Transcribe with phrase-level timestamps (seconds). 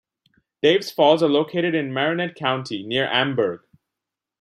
[0.63, 3.59] Dave's Falls are located in Marinette County, near Amberg.